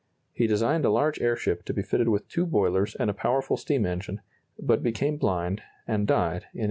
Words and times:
He 0.33 0.47
designed 0.47 0.83
a 0.83 0.89
large 0.89 1.21
airship 1.21 1.63
to 1.65 1.75
be 1.75 1.83
fitted 1.83 2.09
with 2.09 2.27
two 2.27 2.47
boilers 2.47 2.95
and 2.95 3.07
a 3.07 3.13
powerful 3.13 3.55
steam 3.55 3.85
engine, 3.85 4.21
but 4.57 4.81
became 4.81 5.17
blind, 5.17 5.61
and 5.87 6.07
died 6.07 6.49
in 6.55 6.59
1882. 6.59 6.59